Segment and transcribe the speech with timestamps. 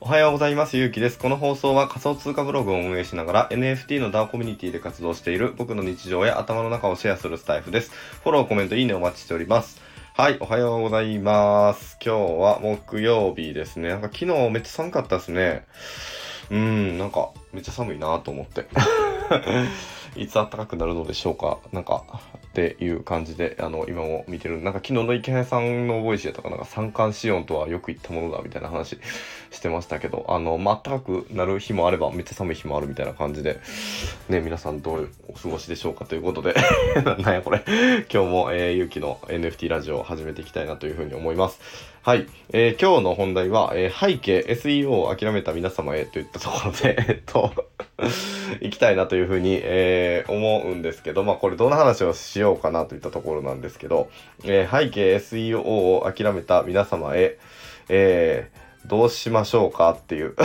[0.00, 0.76] おはようございます。
[0.76, 1.18] ゆうきです。
[1.18, 7.90] この放送は仮想通貨ブログを運営しながら NFT の DAO コミュニティで活動している僕の日常や頭の中をシェアするスタイフです。
[8.22, 9.80] フォロー、コメント、いいねお待ちしております。
[10.12, 11.96] はい、おはようございます。
[12.04, 13.88] 今日は木曜日ですね。
[13.88, 15.64] なんか昨日めっちゃ寒かったですね。
[16.50, 18.68] うーん、なんかめっちゃ寒いなと思って。
[20.16, 21.58] いつ暖かくなるのでしょうか？
[21.72, 22.04] なんか、
[22.48, 24.62] っていう感じで、あの、今も見てる。
[24.62, 26.56] なんか昨日の池谷さんのボイスやとか、な？
[26.56, 28.98] んか三寒四温とはよく言ったものだみたいな話
[29.50, 33.58] してましたけど、あの、まあ、暖かくなる日もあれば、めっちゃ寒い日もあるみたいな感じで、
[34.28, 36.54] ね、皆さんどうお過ごしでしょうかということで、
[37.04, 37.62] なんやこれ。
[38.12, 41.58] 今日も、えー、ゆうきの NFT ラジオを始めていきたいなというふうに思います。
[42.02, 42.26] はい。
[42.52, 47.52] えー今日の本題は、えー背景 SEO を諦めた皆様へといったところで、 えっと、
[48.60, 54.08] 行きたいなというふうに、えー思うんですけど、まあこれどんな話をしようかなといったところなんですけど、
[54.44, 57.38] えー背景 SEO を諦めた皆様へ、
[57.88, 60.34] えーどうしましょうかっていう。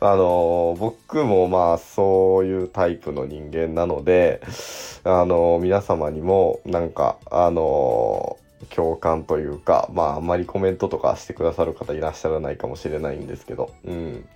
[0.00, 4.42] あの僕もまあそういうタイプの人間なので、
[5.04, 8.36] あの皆様にもなんか、あの
[8.74, 14.26] 共感というか、まああんまりコメントとかしてくださる方いらっしゃらないかもしれないんですけど、うん。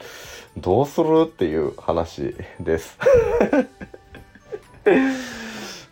[0.56, 2.98] どうするっていう話です。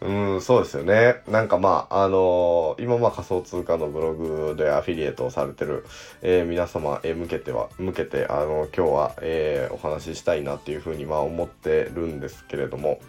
[0.00, 1.16] うん、そうですよね。
[1.26, 5.84] なんかまあ、あのー今まあ仮想通貨のブログでアフィリエイトをされてる、
[6.22, 13.00] えー皆様へ向けては、向けて、あの今日は、えお話ししたいなっていうふうにまあ思ってるんですけれども、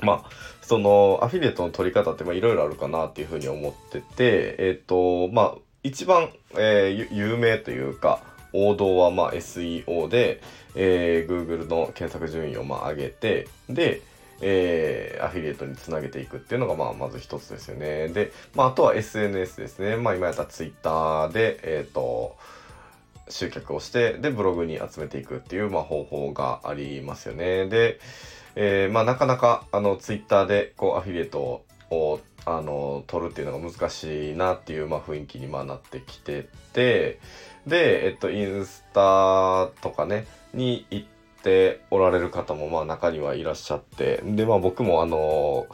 [0.00, 0.30] まあ、
[0.72, 8.22] そのアフィリエイトの取り方っていろいろあるかなっていうふうに思ってて、えっ、と、まあ、一番、えー有名というか、
[8.54, 10.40] 王道はまあ SEO で、
[10.74, 14.00] えー Google の検索順位をまあ上げて、で、
[14.40, 18.08] えーアフィリエイトにつなげていくっていうのがまあまず一つですよね。
[18.08, 19.96] で、まあ、あとは SNS ですね。
[19.96, 22.38] まあ今やったら Twitter で、えっ、と、
[23.28, 27.66] 集客をして、で、ブログに集めていくっていう、まあ、方法がありますよね。
[27.66, 28.00] で、
[28.54, 37.18] えーまあ、なかなか、あの、ツイッターで、こう、アフィリエイトを、あの、取るっていうのが難しいなっていう、まあ、雰囲気に、まあ、なってきてて、
[37.66, 41.06] で、えっと、インスタとかね、に行っ
[41.42, 45.66] ておられる方も、まあ、中にはいらっしゃって、で、まあ、僕も、あの、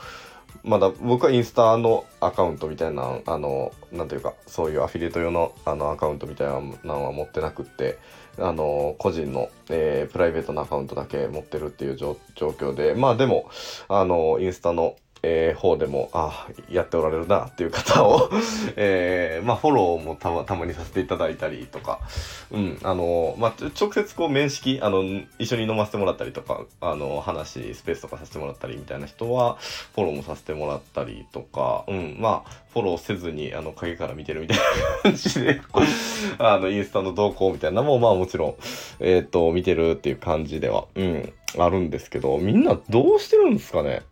[0.64, 7.98] まだ僕はインスタのアカウントみたいな、あの、なんていうか、そういうアフィリエイト用のあのアカウントみたいなのは持ってなくって、
[8.38, 13.48] あの、個人の、えープライベートなアカウントだけ持ってるっていう状況で、まあでも、
[13.88, 18.30] あの、インスタの、えー方でも、あやっておられるなっていう方を、
[18.76, 22.00] えーまあフォローもたまたまにさせていただいたりとか、
[22.50, 25.02] うん、あの、まあ、直接こう面識、あの、
[25.38, 29.56] 一緒に飲ませてもらったりとか、あの、話、スペースとかさせてもらったりみたいな人は、
[29.94, 34.64] フォローもさせてもらったりとか、うん、まあ、フォローせずに、あの、影から見てるみたいな
[35.02, 35.60] 感じで、
[36.38, 38.54] あの、インスタの動向みたいなのも、まあもちろん、
[39.00, 44.02] えっ、と、見てるっていう感じでは、うん、あるんですけど、みんなどうしてるんですかね？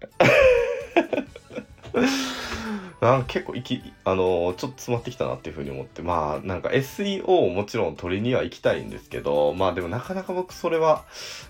[3.01, 11.05] なん結構いき、あのちょっと詰まってきたなっていうふうに思って、まあ、なんか SEO をもちろん取りには行きたいんですけど、まあでもなかなか僕それは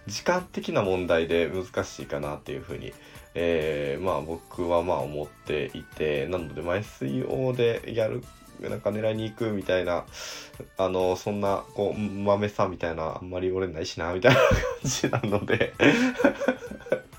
[0.07, 2.93] 時間的な問題で難しいかなっていうふうに、
[3.35, 8.23] えーまあ僕はまあ思っていて、なのでまあ SEO でやる、
[8.61, 10.05] なんか狙いに行くみたいな、
[10.79, 14.49] あの、そんな、こう、豆さみたいな、あんまり俺ないしな、みたいな感
[14.85, 15.75] じなので、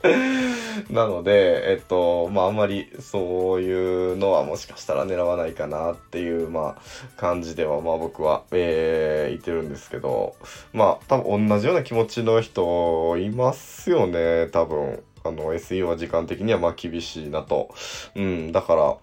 [0.92, 6.82] なので、えっと、まあ、あんまりそういうのはもしかしたら狙わないかなっていう、まあ、
[7.20, 10.36] 感じでは、まあ僕は、えー、言ってるんですけど、
[10.74, 15.04] まあ、多分同じような気持ちの人いますよね、多分。
[15.24, 17.74] あの、SEO は時間的にはまあ厳しいなと。
[18.16, 18.98] うん、だから、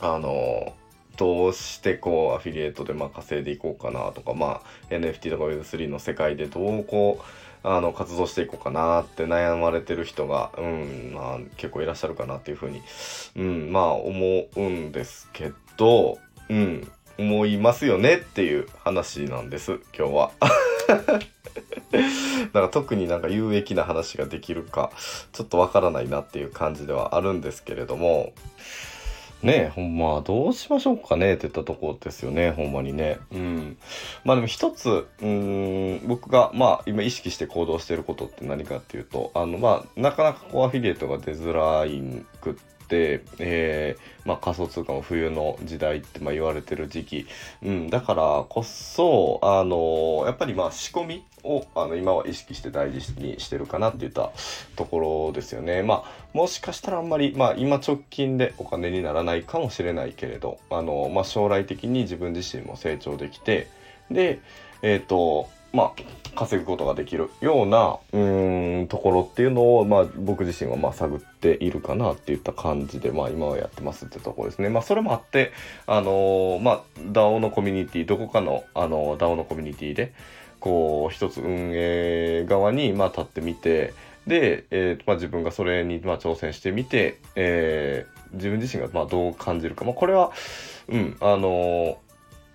[0.00, 0.74] あの、
[1.16, 7.24] どうしてこうアフィリエイトでまあ稼いでいこうかなとか、まあ、NFT とか Web3 の世界でどうこう
[7.64, 12.82] あの活動していこうかなって悩まれてる人が、うんまあ、結構いらっしゃるかなっていうふうに、
[13.36, 16.18] うん、まあ思うんですけど、
[16.50, 16.86] うん、
[17.18, 20.32] 思いますよねっていう話なんです今日は。
[22.52, 24.90] だか特になんか有益な話ができるか
[25.32, 28.32] ちょっとわからないなっていう感じではあるんですけれども
[29.42, 33.18] ねほんまどうしましょうかねって言ったところですよねほんまにね。
[33.32, 33.76] うん。
[34.24, 42.00] まあでも一つうん僕がまあ今意識して行動してることって何かっていうとあのまあなかなかこうアフィリエイトが出づらい
[42.40, 42.54] くっ、
[42.90, 47.26] えー、まあ、仮想通貨も冬の時代ってまあ言われてる時期、
[47.62, 54.30] うん、だからこそ、あのやっぱりまあ仕込みをあの今は意識して大事にしてるかなっていった
[54.76, 55.82] ところですよね。
[55.82, 63.68] まあもしかしたらあんまり、まあ、今直近でお金にならないかもしれないけれどあの、まあ、将来的に自分自身も成長できて
[64.10, 64.40] で
[64.82, 66.02] えっ、ー、とまあ、
[66.34, 68.18] 稼ぐことができるようなう
[68.82, 74.68] んところっていうのを、まあ、僕自身はまあ探っているかなっていった感じで、まあ、今はやってますってところですね。
[74.68, 75.52] まあ、それもあって、
[75.86, 80.12] あのー、まあ、DAO のコミュニティどこかの、あの DAO のコミュニティで
[80.60, 83.92] こう一つ運営側に、まあ、立ってみて
[84.26, 90.32] で、えーまあ、自分がそれに、まあ、挑戦してみて、えー、自分自身がまあどう感じるか、まあ、これは、
[90.88, 91.98] うんあの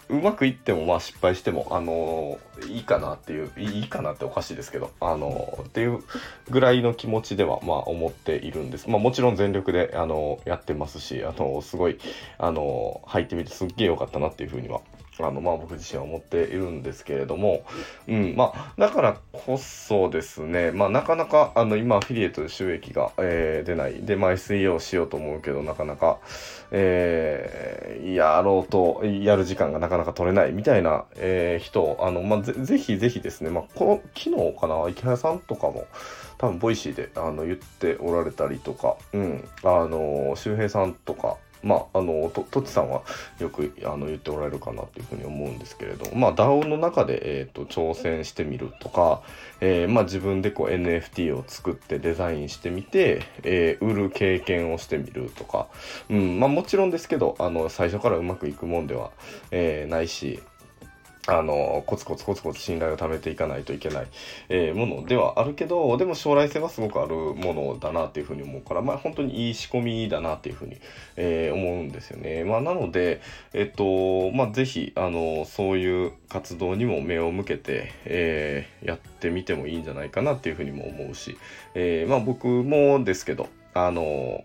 [0.10, 6.04] うまくいってもまあ失敗してもあのー、いいかなっていういいかなっておかしいですけどあのー、っていう
[6.50, 8.90] ぐらいの気持ちではまあ思っているんです。
[8.90, 12.00] まあもちろん全力であのー、やってますしあのすごい
[12.40, 14.82] あの入ってみてすっげえ良かったなっていうふうには
[15.22, 17.64] あのまあ僕自身は思っているんですけれども、
[18.08, 24.02] うん、まあだからこそですね、まあなかなかあの今アフィリエイトで収益が、えー、出ない。
[24.02, 26.20] で、まあ SEO しようと思うけどなかなか、
[26.72, 35.86] えー、やろうと、やる時間がなかなか取れないみたいな、えー、人、あの、まあぜぜひぜひですね、まあこの昨日かな、池原さんとかも、
[36.38, 43.02] 多分 Voicy であの言っておられたりとか、うん、あの、周平さんとか、まあ、あのととちさんは
[43.40, 49.22] よくあの言っておられるかなというふうに思うんですけれどまあ DAO の中で、えーと、挑戦してみるとか、
[49.62, 55.68] えー、まあ、自分でこう NFT を作ってデザインしてみて、えー、売る経験をしてみるとか、
[56.10, 59.12] うんまあ、もちろんですけどあの最初からうまくいくもんでは、
[59.52, 60.42] えー、ないし
[61.38, 64.08] あの、コツコツコツコツ信頼を貯めていかないといけない、
[64.50, 70.78] えー、ものではあるけど、でも将来性はすごくあるものだなっていうふうに思うから、まあ本当にいい仕込みだなっていうふうに、
[71.16, 72.44] えー、思うんですよね。
[72.44, 73.22] まあなので、
[73.54, 81.38] えっと、まあぜひ、あの、そういう活動にも目を向けて、えー、やってみてもいいんじゃないかなっていうふうにも思うし、
[81.76, 84.44] え、まあ僕もですけど、あの、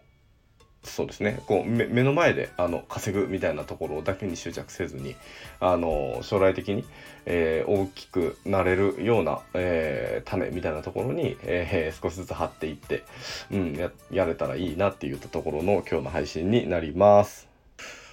[0.84, 5.16] そうですねこう目の前であの稼ぐみたいなところだけに執着せずに
[5.60, 6.84] あの将来的に、
[7.26, 13.04] えー、大きくなれるような、えー、種みたいなところに、えー、少しずつ張っていって、
[13.50, 17.48] うん、ややれたらいいなっていうところの今日の配信になります。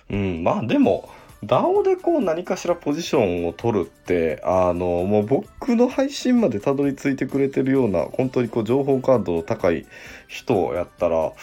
[0.09, 1.09] うん、まあでも
[1.43, 9.87] DAO でこう何かしらポジションを取るって、あの、もう僕の配信までたどり着いてくれてるような、本当にこう情報感度の高い
[10.27, 11.33] 人をやったら、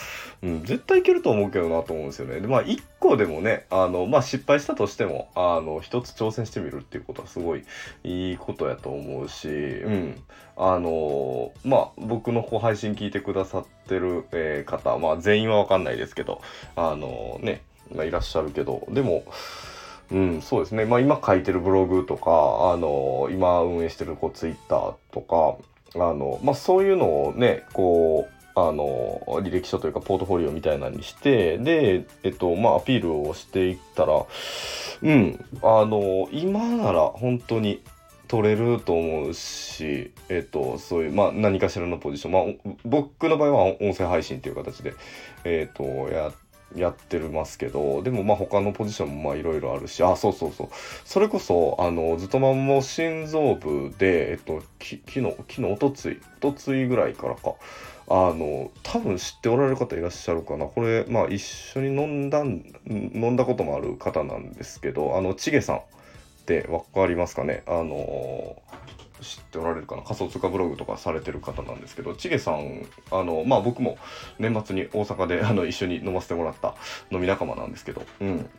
[0.42, 2.40] うん、絶対いけると思うけどなと思うんですよね。
[2.40, 7.64] で、まあ一個でもね、あの、まあ失敗したとしても、あの、一つ挑戦してみるっていうことはすごい
[8.04, 10.22] いいことやと思うし、うん。
[10.56, 16.40] あの、まあ僕のこう配信聞いてくださってる、えー、方、まあ全員はわかんないですけど、
[16.76, 17.62] あのね、
[17.94, 19.24] がいらっしゃるけど、でも、
[20.10, 20.84] うん、そうですね。
[20.84, 25.56] まあ今書いてるブログとか、あの、今運営してるこうツイッターとか、
[25.94, 34.24] あの、まあそういうのをね、こう、あの、履歴書というかポートフォリオみたいなのにして、で、えっと、まあアピールをしていったら、
[35.02, 37.82] うん、あの、今なら本当に
[38.26, 44.94] 取れると思うし、えっと、そういう、まあ何かしらのポジション、まあ僕の場合は音声配信という形で、
[45.44, 50.68] えっと、やって、やってるますけど、でもまあ他のポジションもまあいろいろあるし、あ、そうそうそう。
[51.04, 57.54] それこそ、あの、ずっとまんも心臓部で、えっと、き昨日、昨日、おとつい、おとついぐらいからか、
[58.10, 60.66] あの、多分知っておられる方いらっしゃるかな。
[60.66, 65.80] これ、まあ一緒に飲んだ、飲んだこともある方なんですけど、あの、ちげさんっ
[66.46, 67.62] てわかりますかね？
[67.66, 68.62] あの、
[69.22, 70.02] 知っておられるかな？
[70.02, 73.98] 仮想通貨ブログとかされてる方なんですけどチゲさんあのまあ僕も
[74.38, 76.74] 年末に大阪で あの一緒に飲ませてもらった
[77.10, 78.50] 飲み仲間なんですけどうん。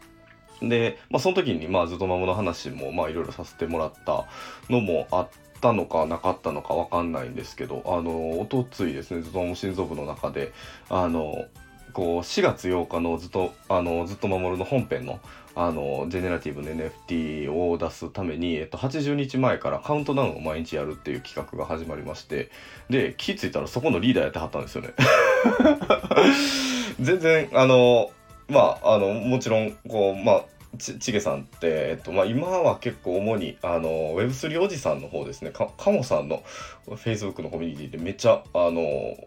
[0.62, 4.26] で、まあ、その時に、まあ、ずっとマモの話も、まあ、いろいろさせてもらった
[4.70, 5.30] のもあっ
[5.62, 10.52] たのかなかったのかわかんないんですけど、あの、おとついですね、ずっとマモ心臓部の中で、
[10.90, 11.46] あの、
[11.94, 15.20] こう、4月8日のずっと、あの、ずっと守るの本編の、
[15.56, 22.50] あの、ジェネラティブの NFT を出すために、えっと、80日前からカウントダウンを毎日やるっていう企画が始まりまして、
[22.90, 24.94] で、気づいたらそこのリーダーやってはったんですよね。
[27.00, 28.12] 全然、あの、
[28.48, 30.46] まあ、あの、もちろん、こう、まあ、
[30.78, 36.44] ちちげさんって、えっとまあ、今は結構主にあの Web3 おじさんの方ですねかカモさんの
[36.88, 39.18] Facebook のコミュニティでめっちゃあの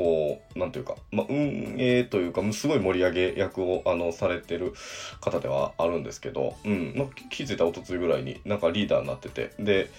[0.00, 4.72] こう、なんというか、まあ、運営というか、すごい盛り上げ役を、あの、されてる
[5.20, 9.90] 方ではあるんですけど、うん、まあ、気づいたおとついぐらいになんかリーダーになってて、で、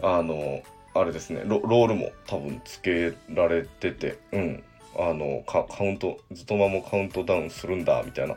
[0.00, 0.62] あの、
[0.94, 4.64] あれですねロ、ロールも多分つけられてて、うん。
[4.94, 8.36] あのカウントずっとまもカウントダウンするんだみたいな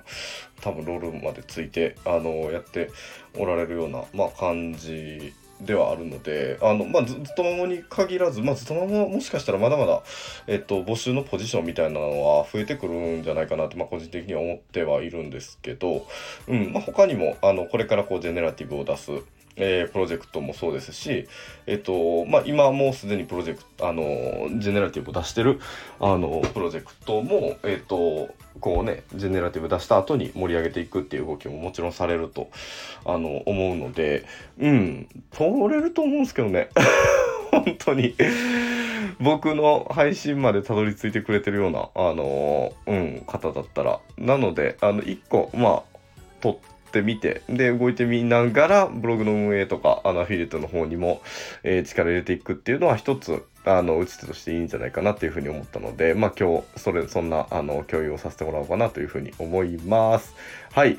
[0.62, 2.91] 多分ロールまでついてあのやって
[3.38, 10.03] おられるような、まあ、感じではあるので、あの、まあ、ずっとまもに限らず、まあ、ずっとまももしかしたらまだまだ、
[10.47, 16.05] えっと、募集のポジションみたいなのは増えてくるんじゃないかなって、まあ、個人的には思ってはいるんですけど、
[16.47, 19.12] うん、まあ、他にも、あの、これからこう、ジェネラティブを出す、
[19.57, 21.27] えー、プロジェクトもそうですし、
[21.65, 24.03] えっと、まあ、今もうすでにプロジェクト、あの、
[24.59, 25.59] ジェネラティブを出してる、
[26.00, 32.50] あの、プロジェクトも、えっと、こうね、ジェネラティブ出した後に盛り上げていくっていう動きももちろんされると、
[33.05, 34.25] あの、思うので、
[34.59, 36.69] うん、通れると思うんですけどね。
[37.51, 38.15] 本当に
[39.19, 44.00] 僕の配信までたどり着いてくれてるような、あの、うん、方だったら。
[44.17, 45.83] なので、あの、一個、まあ、
[46.41, 51.21] 撮って、ってみて、で、動いてみながら、ブログの運営とか、あの、アフィリエイトの方にも、
[51.63, 60.35] えー、力入れていくっていうのは一つ、あの、打ち手としていいんじゃないかなっていうふうに思ったので、まあ今日、それ、そんな、あの、共有をさせてもらおうかなというふうに思います。
[60.71, 60.97] はい。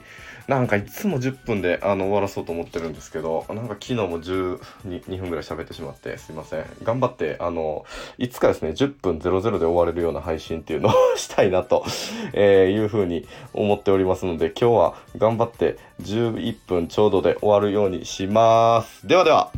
[0.48, 6.64] なんかいつも10分であの終わらそうと思ってるんですけど、なんか昨日も12分ぐらい喋ってしまってすいません。
[6.84, 7.84] 頑張って、あの、
[8.18, 11.84] いつかですね、10分00で終われるような配信っていうのを したいなと、
[12.32, 19.06] えいうふうに思っておりますので、今日は頑張って11分ちょうどで終わるようにします。
[19.06, 19.50] ではでは。